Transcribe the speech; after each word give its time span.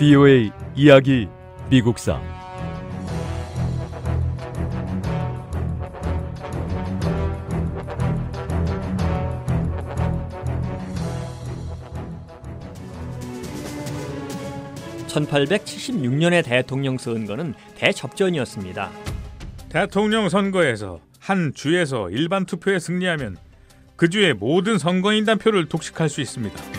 VOA 0.00 0.50
이야기 0.74 1.28
미국사 1.68 2.18
(1876년의) 15.08 16.46
대통령 16.46 16.96
선거는 16.96 17.52
대접전이었습니다 17.76 18.90
대통령 19.68 20.30
선거에서 20.30 21.00
한 21.18 21.52
주에서 21.54 22.08
일반 22.08 22.46
투표에 22.46 22.78
승리하면 22.78 23.36
그 23.96 24.08
주의 24.08 24.32
모든 24.32 24.78
선거인단 24.78 25.36
표를 25.36 25.68
독식할 25.68 26.08
수 26.08 26.22
있습니다. 26.22 26.69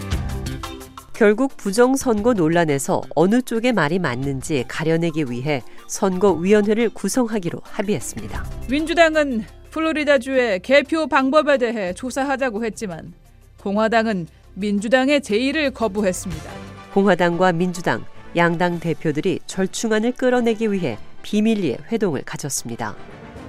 결국 1.21 1.55
부정선거 1.55 2.33
논란에서 2.33 3.03
어느 3.13 3.43
쪽의 3.43 3.73
말이 3.73 3.99
맞는지 3.99 4.65
가려내기 4.67 5.25
위해 5.29 5.61
선거위원회를 5.85 6.89
구성하기로 6.89 7.61
합의했습니다. 7.61 8.43
민주당은 8.71 9.43
플로리다주의 9.69 10.61
개표 10.61 11.05
방법에 11.05 11.59
대해 11.59 11.93
조사하자고 11.93 12.65
했지만 12.65 13.13
공화당은 13.59 14.25
민주당의 14.55 15.21
제의를 15.21 15.69
거부했습니다. 15.69 16.51
공화당과 16.95 17.51
민주당 17.51 18.03
양당 18.35 18.79
대표들이 18.79 19.41
절충안을 19.45 20.13
끌어내기 20.13 20.71
위해 20.71 20.97
비밀리에 21.21 21.77
회동을 21.91 22.23
가졌습니다. 22.23 22.95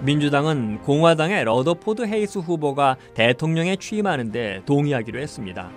민주당은 0.02 0.82
공화당의 0.82 1.44
러더포드 1.44 2.04
헤이스 2.04 2.40
후보가 2.40 2.98
대통령에 3.14 3.76
취임하는데 3.76 4.60
동의하기로 4.66 5.18
했습니다. 5.18 5.70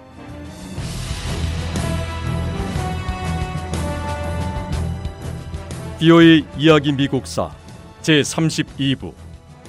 VOA 5.99 6.43
이야기 6.57 6.91
미국사 6.91 7.49
제 8.01 8.21
32부 8.21 9.13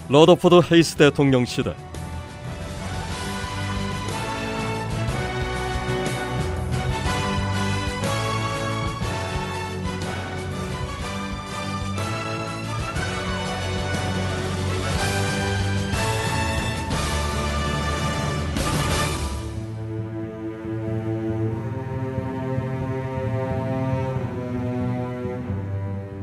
러더포드 0.08 0.60
헤이스 0.72 0.96
대통령 0.96 1.44
시대 1.44 1.72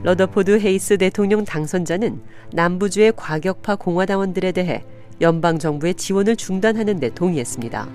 러더포드 0.03 0.59
헤이스 0.59 0.97
대통령 0.97 1.45
당선자는 1.45 2.21
남부주의 2.51 3.13
과격파 3.15 3.77
공화당원들에 3.77 4.51
대해 4.51 4.83
연방 5.21 5.57
정부의 5.57 5.95
지원을 5.95 6.35
중단하는 6.35 6.99
데 6.99 7.09
동의했습니다. 7.09 7.87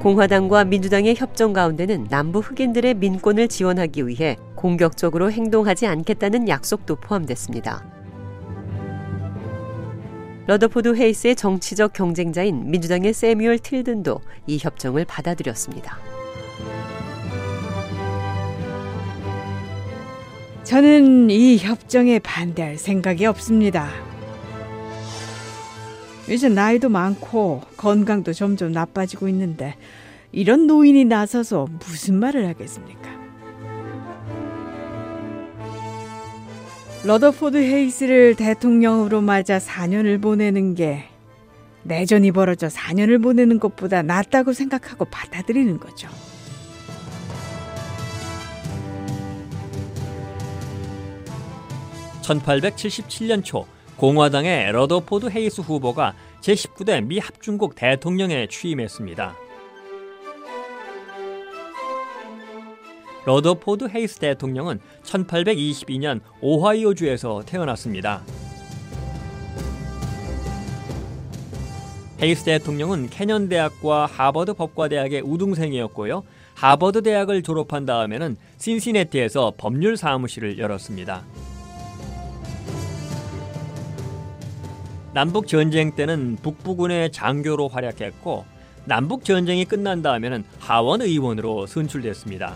공화당과 0.00 0.64
민주당의 0.64 1.14
협정 1.14 1.52
가운데는 1.52 2.06
남부 2.08 2.38
흑인들의 2.38 2.94
민권을 2.94 3.48
지원하기 3.48 4.06
위해 4.06 4.36
공격적으로 4.54 5.30
행동하지 5.30 5.86
않겠다는 5.86 6.48
약속도 6.48 6.96
포함됐습니다. 6.96 7.84
러더포드 10.46 10.96
헤이스의 10.96 11.36
정치적 11.36 11.92
경쟁자인 11.92 12.70
민주당의 12.70 13.12
세뮤얼 13.12 13.58
틸든도 13.58 14.20
이 14.46 14.58
협정을 14.58 15.04
받아들였습니다. 15.04 15.98
저는 20.66 21.30
이 21.30 21.58
협정에 21.58 22.18
반대할 22.18 22.76
생각이 22.76 23.24
없습니다. 23.26 23.88
이제 26.28 26.48
나이도 26.48 26.88
많고 26.88 27.62
건강도 27.76 28.32
점점 28.32 28.72
나빠지고 28.72 29.28
있는데 29.28 29.76
이런 30.32 30.66
노인이 30.66 31.04
나서서 31.04 31.68
무슨 31.86 32.18
말을 32.18 32.48
하겠습니까? 32.48 33.10
러더포드 37.04 37.58
헤이스를 37.58 38.34
대통령으로 38.34 39.20
맞아 39.20 39.58
4년을 39.58 40.20
보내는 40.20 40.74
게 40.74 41.04
내전이 41.84 42.32
벌어져 42.32 42.66
4년을 42.66 43.22
보내는 43.22 43.60
것보다 43.60 44.02
낫다고 44.02 44.52
생각하고 44.52 45.04
받아들이는 45.04 45.78
거죠. 45.78 46.08
1877년 52.26 53.44
초 53.44 53.66
공화당의 53.96 54.72
러더포드 54.72 55.30
헤이스 55.30 55.60
후보가 55.60 56.14
제19대 56.40 57.04
미 57.04 57.18
합중국 57.18 57.74
대통령에 57.74 58.48
취임했습니다. 58.48 59.36
러더포드 63.24 63.88
헤이스 63.94 64.18
대통령은 64.18 64.80
1822년 65.02 66.20
오하이오주에서 66.40 67.42
태어났습니다. 67.46 68.22
헤이스 72.22 72.44
대통령은 72.44 73.08
캐년 73.10 73.48
대학과 73.48 74.06
하버드 74.06 74.54
법과대학의 74.54 75.22
우등생이었고요. 75.22 76.22
하버드 76.54 77.02
대학을 77.02 77.42
졸업한 77.42 77.84
다음에는 77.84 78.36
신시내티에서 78.58 79.54
법률 79.58 79.96
사무실을 79.96 80.58
열었습니다. 80.58 81.24
남북 85.16 85.48
전쟁 85.48 85.92
때는 85.92 86.36
북부군의 86.42 87.10
장교로 87.10 87.68
활약했고 87.68 88.44
남북 88.84 89.24
전쟁이 89.24 89.64
끝난 89.64 90.02
다음에는 90.02 90.44
하원 90.58 91.00
의원으로 91.00 91.64
선출됐습니다. 91.64 92.52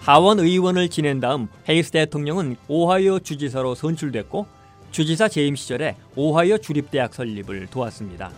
하원 0.00 0.40
의원을 0.40 0.88
지낸 0.88 1.20
다음 1.20 1.46
헤이스 1.68 1.92
대통령은 1.92 2.56
오하이오 2.66 3.20
주지사로 3.20 3.76
선출됐고 3.76 4.48
주지사 4.90 5.28
재임 5.28 5.54
시절에 5.54 5.94
오하이오 6.16 6.58
주립대학 6.58 7.14
설립을 7.14 7.68
도왔습니다. 7.68 8.32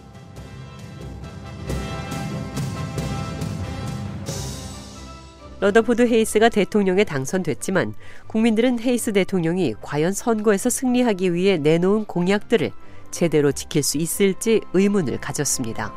러더포드 5.61 6.09
헤이스가 6.09 6.49
대통령에 6.49 7.05
당선됐지만 7.05 7.95
국민들은 8.29 8.81
헤이스 8.81 9.13
대통령이 9.13 9.75
과연 9.83 10.13
선거에서 10.13 10.71
승리하기 10.71 11.35
위해 11.35 11.59
내놓은 11.59 12.07
공약들을 12.07 12.73
제대로 13.11 13.53
지킬 13.53 13.83
수 13.83 13.99
있을지 13.99 14.63
의문을 14.73 15.21
가졌습니다. 15.21 15.93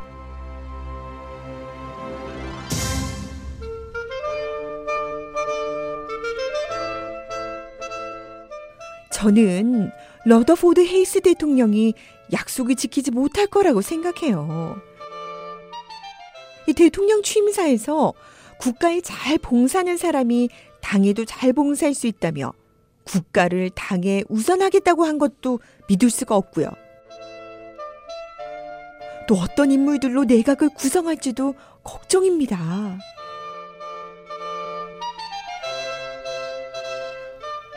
저는 9.12 9.91
러더포드 10.25 10.81
헤이스 10.81 11.22
대통령이 11.22 11.94
약속을 12.34 12.75
지키지 12.75 13.12
못할 13.12 13.47
거라고 13.47 13.81
생각해요. 13.81 14.81
이 16.68 16.73
대통령 16.73 17.22
취임사에서 17.22 18.13
국가에 18.59 19.02
잘 19.02 19.38
봉사하는 19.38 19.97
사람이 19.97 20.50
당에도 20.81 21.25
잘 21.25 21.53
봉사할 21.53 21.94
수 21.94 22.08
있다며 22.08 22.53
국가를 23.03 23.70
당에 23.72 24.23
우선하겠다고 24.29 25.05
한 25.05 25.17
것도 25.17 25.59
믿을 25.90 26.09
수가 26.09 26.35
없고요. 26.35 26.70
또 29.28 29.35
어떤 29.35 29.72
인물들로 29.72 30.26
내각을 30.26 30.70
구성할지도 30.70 31.55
걱정입니다. 31.84 33.00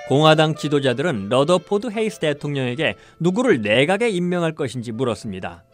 공화당 0.09 0.55
지도자들은 0.55 1.29
러더포드 1.31 1.91
헤이스 1.91 2.21
대통령에게 2.21 2.95
누구를 3.19 3.61
내각에 3.63 4.09
임명할 4.09 4.53
것인지 4.53 4.93
물었습니다. 4.93 5.65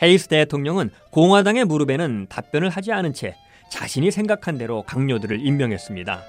헤이스 0.00 0.28
대통령은 0.28 0.90
공화당의 1.10 1.64
물음에는 1.64 2.26
답변을 2.28 2.68
하지 2.68 2.92
않은 2.92 3.12
채 3.12 3.34
자신이 3.74 4.12
생각한 4.12 4.56
대로 4.56 4.84
각료들을 4.84 5.44
임명했습니다. 5.44 6.22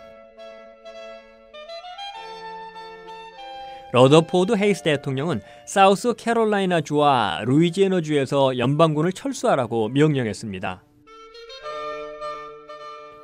러더포드 3.93 4.57
헤이스 4.57 4.81
대통령은 4.81 5.41
사우스 5.67 6.15
캐롤라이나 6.15 6.81
주와 6.81 7.43
루이지애너 7.45 8.01
주에서 8.01 8.57
연방군을 8.57 9.13
철수하라고 9.13 9.89
명령했습니다. 9.89 10.83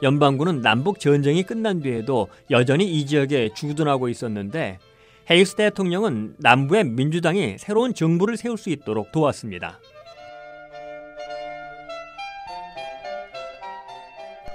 연방군은 0.03 0.61
남북 0.61 0.99
전쟁이 0.99 1.41
끝난 1.41 1.81
뒤에도 1.81 2.27
여전히 2.51 2.85
이 2.85 3.07
지역에 3.07 3.49
주둔하고 3.55 4.07
있었는데 4.07 4.77
헤이스 5.31 5.55
대통령은 5.55 6.35
남부의 6.37 6.83
민주당이 6.83 7.57
새로운 7.57 7.95
정부를 7.95 8.37
세울 8.37 8.59
수 8.59 8.69
있도록 8.69 9.11
도왔습니다. 9.11 9.79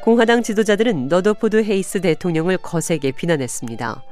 공화당 0.07 0.45
지도자들은 0.45 1.09
러더포드 1.09 1.65
헤이스 1.65 2.01
대통령을 2.01 2.59
거세게 2.59 3.11
비난했습니다. 3.11 4.05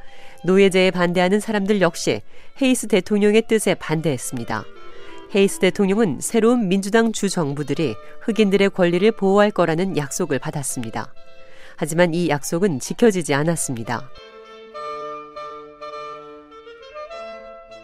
노예제에 0.42 0.90
반대하는 0.90 1.38
사람들 1.38 1.80
역시 1.80 2.20
헤이스 2.60 2.88
대통령의 2.88 3.42
뜻에 3.42 3.76
반대했습니다. 3.76 4.64
헤이스 5.36 5.60
대통령은 5.60 6.18
새로운 6.20 6.66
민주당 6.66 7.12
주 7.12 7.28
정부들이 7.28 7.94
흑인들의 8.22 8.70
권리를 8.70 9.08
보호할 9.12 9.52
거라는 9.52 9.96
약속을 9.96 10.40
받았습니다. 10.40 11.14
하지만 11.76 12.12
이 12.12 12.28
약속은 12.28 12.80
지켜지지 12.80 13.32
않았습니다. 13.32 14.10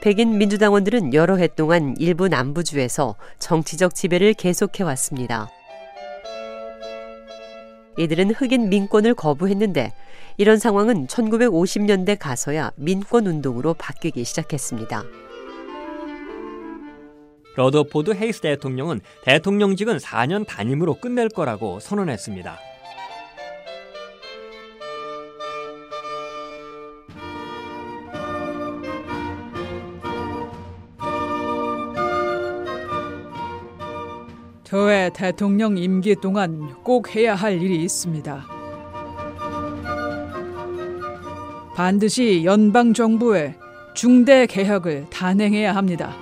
백인 0.01 0.37
민주당원들은 0.37 1.15
여러 1.15 1.37
해 1.37 1.47
동안 1.47 1.95
일부 1.97 2.27
남부주에서 2.27 3.15
정치적 3.39 3.95
지배를 3.95 4.35
계속해 4.35 4.83
왔습니다. 4.83 5.49
이들은 7.99 8.33
흑인 8.33 8.69
민권을 8.69 9.15
거부했는데 9.15 9.93
이런 10.37 10.59
상황은 10.59 11.07
1950년대 11.07 12.17
가서야 12.19 12.73
민권 12.77 13.27
운동으로 13.27 13.75
바뀌기 13.75 14.25
시작했습니다. 14.25 15.05
러더포드 17.57 18.15
헤이스 18.15 18.41
대통령은 18.41 19.01
대통령직은 19.25 19.99
4년 19.99 20.47
단임으로 20.47 20.95
끝낼 20.95 21.29
거라고 21.29 21.81
선언했습니다. 21.81 22.70
저의 34.71 35.11
대통령 35.13 35.77
임기 35.77 36.15
동안 36.23 36.77
꼭 36.85 37.17
해야 37.17 37.35
할 37.35 37.61
일이 37.61 37.83
있습니다. 37.83 38.47
반드시 41.75 42.45
연방 42.45 42.95
정부의 42.95 43.57
중대 43.95 44.47
개혁을 44.47 45.07
단행해야 45.11 45.75
합니다. 45.75 46.15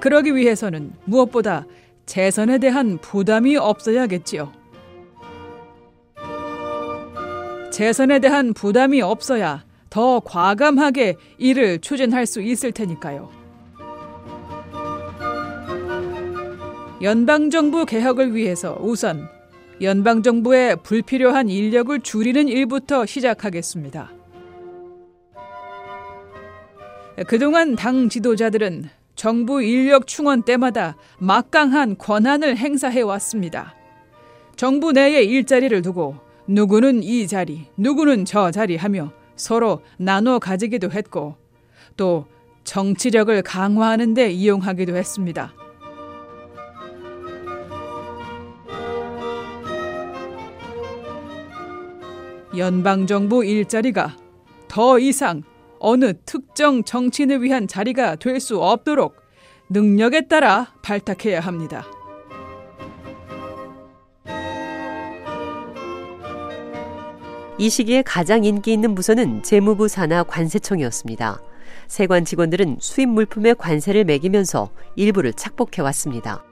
그러기 0.00 0.34
위해서는 0.34 0.94
무엇보다 1.04 1.66
재선에 2.06 2.56
대한 2.56 2.96
부담이 2.96 3.58
없어야겠지요. 3.58 4.50
재선에 7.70 8.20
대한 8.20 8.54
부담이 8.54 9.02
없어야 9.02 9.66
더 9.90 10.20
과감하게 10.20 11.16
일을 11.36 11.80
추진할 11.80 12.24
수 12.24 12.40
있을 12.40 12.72
테니까요. 12.72 13.41
연방정부 17.02 17.84
개혁을 17.84 18.32
위해서 18.36 18.78
우선 18.80 19.28
연방정부의 19.80 20.76
불필요한 20.84 21.48
인력을 21.48 21.98
줄이는 21.98 22.46
일부터 22.46 23.06
시작하겠습니다. 23.06 24.12
그동안 27.26 27.74
당 27.74 28.08
지도자들은 28.08 28.88
정부 29.16 29.60
인력 29.60 30.06
충원 30.06 30.42
때마다 30.42 30.96
막강한 31.18 31.98
권한을 31.98 32.56
행사해 32.56 33.00
왔습니다. 33.00 33.74
정부 34.54 34.92
내의 34.92 35.26
일자리를 35.26 35.82
두고 35.82 36.14
누구는 36.46 37.02
이 37.02 37.26
자리, 37.26 37.66
누구는 37.76 38.26
저 38.26 38.52
자리 38.52 38.76
하며 38.76 39.12
서로 39.34 39.80
나눠 39.96 40.38
가지기도 40.38 40.92
했고 40.92 41.34
또 41.96 42.26
정치력을 42.62 43.42
강화하는 43.42 44.14
데 44.14 44.30
이용하기도 44.30 44.96
했습니다. 44.96 45.52
연방정부 52.56 53.44
일자리가 53.44 54.16
더 54.68 54.98
이상 54.98 55.42
어느 55.78 56.12
특정 56.24 56.84
정치인을 56.84 57.42
위한 57.42 57.66
자리가 57.66 58.16
될 58.16 58.40
수 58.40 58.60
없도록 58.62 59.16
능력에 59.70 60.28
따라 60.28 60.74
발탁해야 60.82 61.40
합니다. 61.40 61.84
이 67.58 67.70
시기에 67.70 68.02
가장 68.02 68.44
인기 68.44 68.72
있는 68.72 68.94
부서는 68.94 69.42
재무부 69.42 69.88
산하 69.88 70.22
관세청이었습니다. 70.24 71.40
세관 71.86 72.24
직원들은 72.24 72.78
수입 72.80 73.08
물품에 73.08 73.54
관세를 73.54 74.04
매기면서 74.04 74.70
일부를 74.96 75.32
착복해 75.34 75.82
왔습니다. 75.82 76.44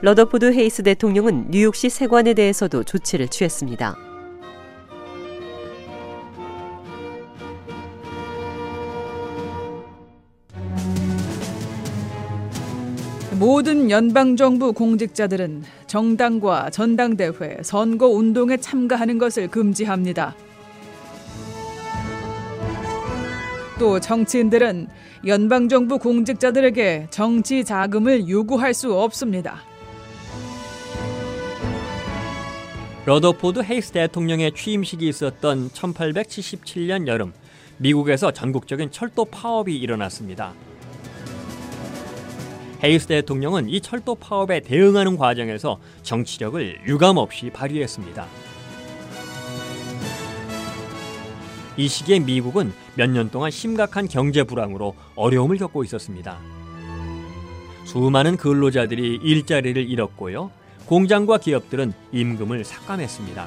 러더포드 0.00 0.52
헤이스 0.52 0.84
대통령은 0.84 1.50
뉴욕시 1.50 1.90
세관에 1.90 2.32
대해서도 2.34 2.84
조치를 2.84 3.26
취했습니다. 3.26 3.96
모든 13.40 13.90
연방정부 13.90 14.72
공직자들은 14.72 15.64
정당과 15.88 16.70
전당대회, 16.70 17.58
선거 17.62 18.06
운동에 18.06 18.56
참가하는 18.56 19.18
것을 19.18 19.48
금지합니다. 19.48 20.36
또 23.80 23.98
정치인들은 23.98 24.86
연방정부 25.26 25.98
공직자들에게 25.98 27.08
정치 27.10 27.64
자금을 27.64 28.28
요구할 28.28 28.74
수 28.74 28.92
없습니다. 28.94 29.60
러더포드 33.08 33.62
헤이스 33.62 33.92
대통령의 33.92 34.52
취임식이 34.52 35.08
있었던 35.08 35.70
1877년 35.70 37.06
여름 37.06 37.32
미국에서 37.78 38.32
전국적인 38.32 38.90
철도 38.90 39.24
파업이 39.24 39.74
일어났습니다. 39.74 40.52
헤이스 42.84 43.06
대통령은 43.06 43.70
이 43.70 43.80
철도 43.80 44.14
파업에 44.14 44.60
대응하는 44.60 45.16
과정에서 45.16 45.80
정치력을 46.02 46.80
유감없이 46.86 47.48
발휘했습니다. 47.48 48.26
이 51.78 51.88
시기에 51.88 52.18
미국은 52.18 52.74
몇 52.94 53.08
년 53.08 53.30
동안 53.30 53.50
심각한 53.50 54.06
경제 54.06 54.42
불황으로 54.42 54.94
어려움을 55.14 55.56
겪고 55.56 55.82
있었습니다. 55.84 56.38
수많은 57.86 58.36
근로자들이 58.36 59.20
일자리를 59.22 59.88
잃었고요. 59.88 60.57
공장과 60.88 61.36
기업들은 61.36 61.92
임금을 62.12 62.64
삭감했습니다. 62.64 63.46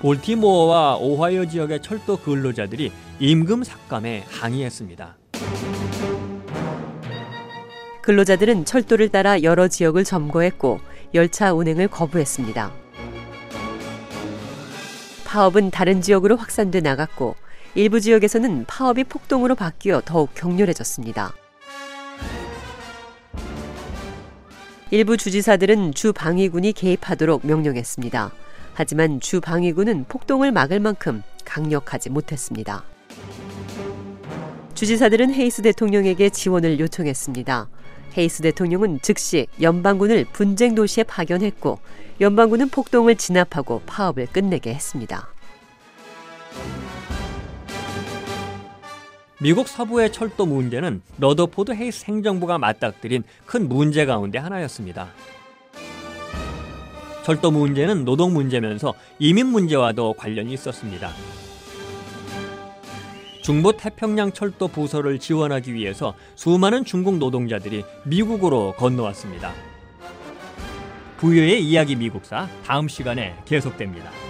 볼티모어와 0.00 0.98
오하이오 0.98 1.46
지역의 1.48 1.82
철도 1.82 2.16
근로자들이 2.16 2.92
임금 3.18 3.64
삭감에 3.64 4.24
항의했습니다. 4.28 5.16
근로자들은 8.02 8.66
철도를 8.66 9.08
따라 9.08 9.42
여러 9.42 9.66
지역을 9.66 10.04
점거했고 10.04 10.78
열차 11.14 11.52
운행을 11.52 11.88
거부했습니다. 11.88 12.70
파업은 15.24 15.72
다른 15.72 16.02
지역으로 16.02 16.36
확산돼 16.36 16.80
나갔고 16.80 17.34
일부 17.74 18.00
지역에서는 18.00 18.66
파업이 18.66 19.04
폭동으로 19.04 19.56
바뀌어 19.56 20.02
더욱 20.04 20.32
격렬해졌습니다. 20.34 21.32
일부 24.94 25.16
주지사들은 25.16 25.92
주 25.92 26.12
방위군이 26.12 26.72
개입하도록 26.72 27.44
명령했습니다. 27.44 28.30
하지만 28.74 29.18
주 29.18 29.40
방위군은 29.40 30.04
폭동을 30.08 30.52
막을 30.52 30.78
만큼 30.78 31.24
강력하지 31.44 32.10
못했습니다. 32.10 32.84
주지사들은 34.74 35.34
헤이스 35.34 35.62
대통령에게 35.62 36.30
지원을 36.30 36.78
요청했습니다. 36.78 37.68
헤이스 38.16 38.42
대통령은 38.42 39.00
즉시 39.02 39.48
연방군을 39.60 40.26
분쟁 40.32 40.76
도시에 40.76 41.02
파견했고 41.02 41.80
연방군은 42.20 42.68
폭동을 42.68 43.16
진압하고 43.16 43.82
파업을 43.86 44.26
끝내게 44.26 44.72
했습니다. 44.72 45.26
미국 49.40 49.66
서부의 49.66 50.12
철도 50.12 50.46
문제는 50.46 51.02
러더포드 51.18 51.72
헤이스 51.72 52.04
행정부가 52.06 52.58
맞닥뜨린 52.58 53.24
큰 53.46 53.68
문제 53.68 54.06
가운데 54.06 54.38
하나였습니다. 54.38 55.08
철도 57.24 57.50
문제는 57.50 58.04
노동 58.04 58.32
문제면서 58.32 58.94
이민 59.18 59.46
문제와도 59.46 60.12
관련이 60.14 60.52
있었습니다. 60.54 61.10
중부 63.42 63.76
태평양 63.76 64.32
철도 64.32 64.68
부설을 64.68 65.18
지원하기 65.18 65.74
위해서 65.74 66.14
수많은 66.34 66.84
중국 66.84 67.18
노동자들이 67.18 67.84
미국으로 68.04 68.74
건너왔습니다. 68.76 69.52
부여의 71.18 71.64
이야기 71.64 71.96
미국사 71.96 72.48
다음 72.64 72.88
시간에 72.88 73.34
계속됩니다. 73.44 74.23